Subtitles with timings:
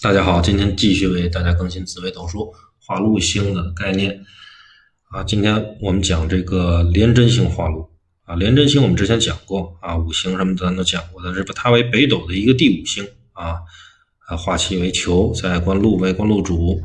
[0.00, 4.24] 大家好，今天继续为大家更新紫微斗数化禄星的概念
[5.10, 5.24] 啊。
[5.24, 7.90] 今天我们讲这个廉贞星化禄
[8.22, 13.56] 啊，廉贞星我们之前讲过啊，五行什么咱都讲过的，是不它为北斗的一个第五星啊，
[14.28, 16.80] 啊化气为球，在官禄为官禄主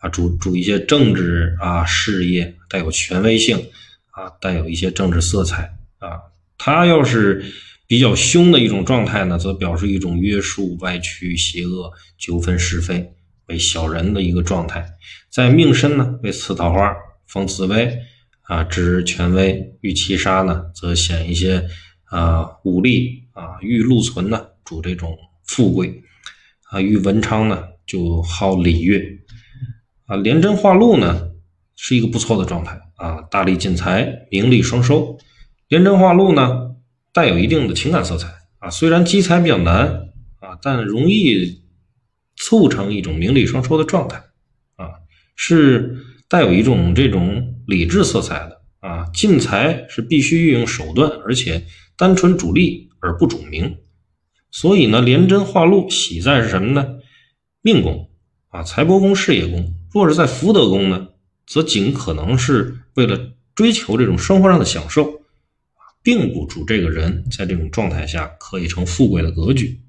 [0.00, 3.64] 啊，主主一些政治啊事业，带有权威性
[4.10, 6.18] 啊，带有一些政治色彩啊。
[6.58, 7.44] 它要是
[7.86, 13.12] 比较凶的一种状态呢，则表示一种约束、歪曲、邪恶、纠纷是非，
[13.46, 14.84] 为小人的一个状态。
[15.30, 16.92] 在命身呢，为刺桃花、
[17.28, 17.96] 逢紫薇
[18.42, 21.64] 啊，指权威；遇七杀呢，则显一些
[22.06, 26.02] 啊武力啊；遇禄存呢，主这种富贵
[26.70, 29.00] 啊；遇文昌呢，就好礼乐
[30.06, 30.16] 啊。
[30.16, 31.28] 廉贞化禄呢，
[31.76, 35.16] 是一个不错的状态啊，大力进财，名利双收。
[35.68, 36.75] 廉贞化禄呢？
[37.16, 39.86] 带有一定的情感色彩啊，虽然积财比较难
[40.38, 41.62] 啊，但容易
[42.36, 44.18] 促成一种名利双收的状态
[44.76, 45.00] 啊，
[45.34, 45.96] 是
[46.28, 49.06] 带有一种这种理智色彩的啊。
[49.14, 51.64] 进财是必须运用手段，而且
[51.96, 53.78] 单纯主利而不主名。
[54.50, 56.86] 所以呢，廉贞化禄喜在是什么呢？
[57.62, 58.10] 命宫
[58.48, 59.72] 啊，财帛宫、事业宫。
[59.90, 61.08] 若是在福德宫呢，
[61.46, 63.18] 则尽可能是为了
[63.54, 65.22] 追求这种生活上的享受。
[66.06, 69.80] 并不主这个人在这种状态下可以成富贵的格局，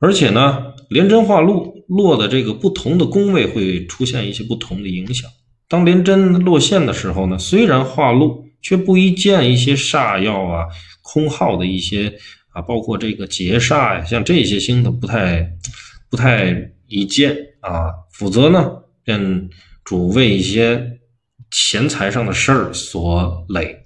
[0.00, 5.30] 而且呢，廉贞化禄落的这个不同的宫位会出现一些不同的影响。
[5.68, 10.66] 当廉贞落陷的时候呢，虽然化禄，却不宜见一些煞药啊、
[11.02, 12.12] 空耗的一些
[12.48, 15.52] 啊，包括这个劫煞呀，像这些星的不太
[16.10, 18.72] 不太宜见啊，否则呢，
[19.04, 19.48] 便
[19.84, 20.98] 主为一些
[21.52, 23.81] 钱财上的事儿所累。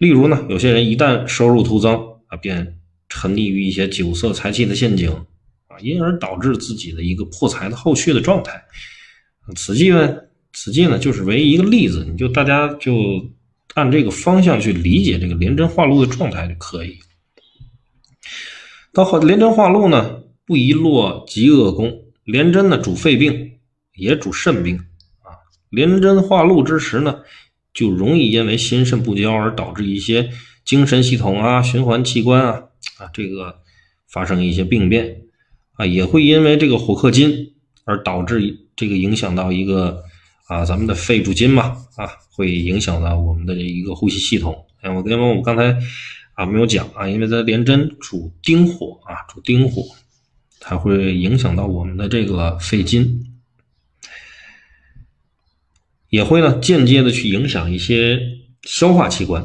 [0.00, 1.94] 例如呢，有些人一旦收入突增
[2.28, 2.78] 啊，便
[3.10, 5.10] 沉溺于一些酒色财气的陷阱
[5.66, 8.64] 啊，因而导致自己的一个破财的后续的状态。
[9.54, 10.16] 此计呢，
[10.54, 12.94] 此计呢就是为一一个例子，你就大家就
[13.74, 16.98] 按这个方向去理解这个廉贞化禄的状态就可以。
[18.94, 22.04] 到后廉贞化禄呢，不宜落极恶宫。
[22.24, 23.58] 廉贞呢主肺病，
[23.94, 24.78] 也主肾病
[25.18, 25.36] 啊。
[25.68, 27.20] 廉贞化禄之时呢。
[27.80, 30.28] 就容易因为心肾不交而导致一些
[30.66, 32.64] 精神系统啊、循环器官啊
[32.98, 33.56] 啊这个
[34.06, 35.22] 发生一些病变
[35.72, 37.54] 啊，也会因为这个火克金
[37.86, 40.02] 而导致这个影响到一个
[40.46, 44.54] 啊咱们的肺主金嘛啊，会影响到我们的一个呼吸系统。
[44.82, 45.74] 哎，我因为我们刚才
[46.34, 49.82] 啊没有讲啊，因为它廉贞主丁火啊，主丁火，
[50.60, 53.24] 它会影响到我们的这个肺金。
[56.10, 58.20] 也会呢间接的去影响一些
[58.64, 59.42] 消化器官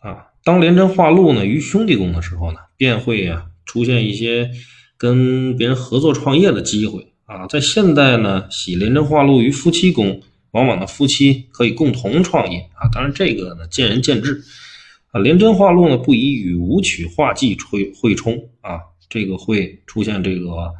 [0.00, 0.26] 啊。
[0.44, 4.50] 当廉贞化禄呢于兄弟宫的时候呢，便会啊出现一些
[4.98, 7.46] 跟别人合作创业的机会啊。
[7.46, 10.20] 在现代呢，喜廉贞化禄于夫妻宫，
[10.50, 12.90] 往往呢夫妻可以共同创业啊。
[12.92, 14.42] 当然这个呢见仁见智
[15.12, 15.20] 啊。
[15.20, 20.74] 廉贞化禄呢不宜与武曲化忌吹会冲啊，这个会出现这个。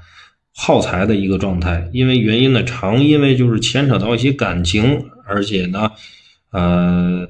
[0.53, 5.93] 耗财的一个状态，因为原因呢，常因为就是牵扯到一些感情，而且呢，
[6.51, 7.29] 呃，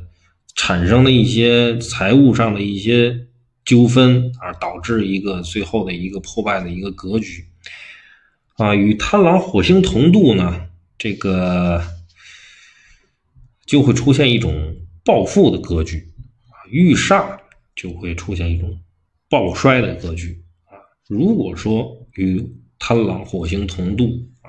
[0.56, 3.26] 产生的一些财务上的一些
[3.64, 7.44] 纠纷，而导致一个最后的一个破败的一个格局。
[8.56, 10.68] 啊，与贪狼火星同度呢，
[10.98, 11.82] 这个
[13.66, 16.12] 就会出现一种暴富的格局
[16.48, 17.38] 啊，遇煞
[17.76, 18.80] 就会出现一种
[19.28, 20.76] 暴衰的格局啊。
[21.06, 22.46] 如果说与
[22.78, 24.48] 贪狼火星同度啊，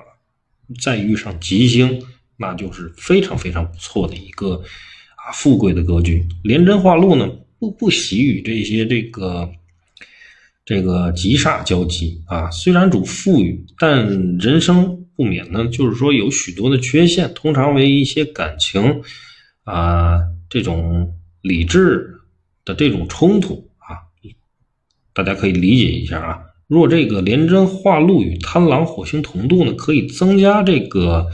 [0.82, 2.02] 再遇上吉星，
[2.42, 4.60] 那就是非常非常不错的一个
[5.14, 6.26] 啊富贵的格局。
[6.42, 7.30] 廉贞化禄呢，
[7.60, 9.48] 不不喜与这些这个
[10.64, 12.50] 这个吉煞交集啊。
[12.50, 19.02] 虽然主富裕，但人生不免呢，就是说有许多的缺陷，通常为一些感情
[19.62, 20.18] 啊
[20.50, 22.18] 这种理智
[22.64, 24.02] 的这种冲突啊，
[25.12, 26.40] 大家可以理解一下啊。
[26.66, 31.28] 若这个廉贞化禄与贪狼火星同度呢，可以增加这个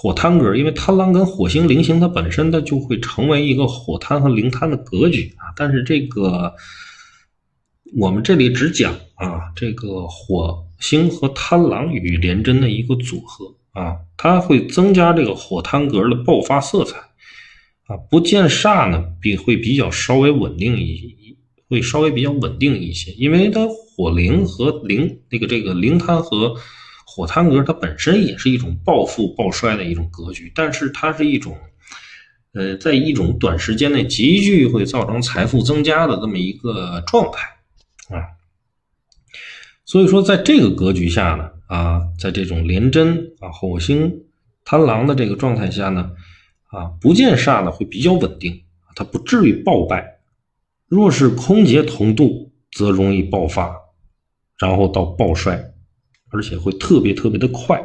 [0.00, 5.52] 火贪格，因为贪狼跟火星灵星它本身它就会成为一个火贪和灵贪的格局啊。
[5.54, 6.54] 但是这个
[7.98, 16.96] 我们这里只讲啊，这个火星和贪狼与廉贞的一个组合啊，它会增加这个火贪格的爆发色彩
[17.86, 17.96] 啊。
[18.10, 21.18] 不见煞呢，比会比较稍微稳定一。
[21.68, 26.56] 会稍微比较稳定一些，因为它火灵和灵那个这个灵贪和
[27.12, 31.58] 火贪格，它本身也是一种暴富暴衰的一种格局，但是它是一种，
[32.52, 37.48] 呃，在一种短时间内急剧会造成财富增加的这么一个状态
[38.14, 38.38] 啊。
[39.84, 44.22] 所以说，在这个格局下呢，啊，在这种廉贞啊火星
[44.64, 46.12] 贪狼的这个状态下呢，
[46.68, 48.62] 啊，不见煞呢会比较稳定，
[48.94, 50.20] 它不至于暴败。
[50.86, 53.74] 若是空劫同度，则容易爆发，
[54.58, 55.72] 然后到暴衰，
[56.30, 57.78] 而且会特别特别的快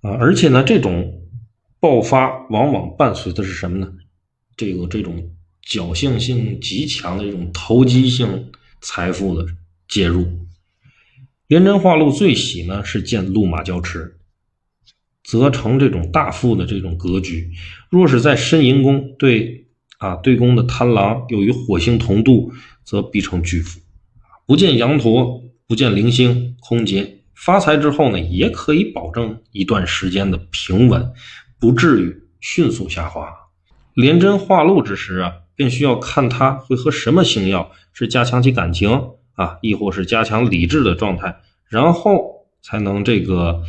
[0.00, 0.10] 啊！
[0.12, 1.22] 而且呢，这种
[1.80, 3.92] 爆发往往伴随的是什么呢？
[4.56, 5.30] 这个这种
[5.66, 8.50] 侥幸性极强的这种投机性
[8.80, 9.46] 财富的
[9.88, 10.26] 介入。
[11.46, 14.16] 廉贞化禄最喜呢是见鹿马交驰，
[15.22, 17.50] 则成这种大富的这种格局。
[17.90, 19.66] 若是在申寅宫对
[19.98, 22.52] 啊对宫的贪狼又与火星同度，
[22.84, 23.80] 则必成巨富。
[24.46, 31.12] 不见羊驼，不见零星，空劫发财之后呢，也可以保证一段时间的平稳，
[31.58, 33.34] 不至于迅速下滑。
[33.94, 43.60] 廉贞化禄之时啊，便需要看他会和什么星耀，是加强其感情啊，亦或是加强理智的状态，然后才能这个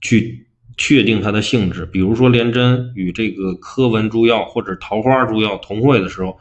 [0.00, 1.86] 去确定它的性质。
[1.86, 6.36] 比如说廉贞与这个科文诸曜或者桃花诸曜同会的时候，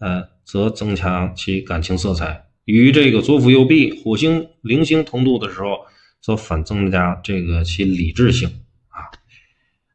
[0.00, 2.46] 呃，则增强其感情色彩。
[2.64, 5.86] 与这个左辅右弼、火星、零星同度的时候，
[6.26, 8.48] 则反增加这个其理智性
[8.88, 8.98] 啊。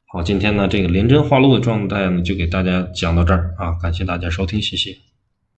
[0.08, 5.11] 好，今天呢这个廉贞化禄的状态呢，就给大家讲到这儿啊，感谢大家收听，谢谢。